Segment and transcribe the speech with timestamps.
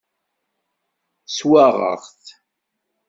[1.35, 2.25] Swaɣeɣ-t.